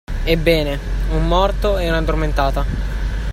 [0.25, 0.79] Ebbene,
[1.11, 2.65] un morto e un'addormentata.